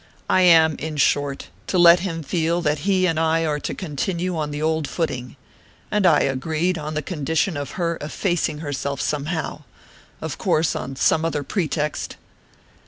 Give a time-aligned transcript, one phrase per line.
[0.27, 4.35] I am, in short, to let him feel that he and I are to continue
[4.35, 5.35] on the old footing
[5.91, 9.61] and I agreed, on the condition of her effacing herself somehow
[10.19, 12.15] of course on some other pretext."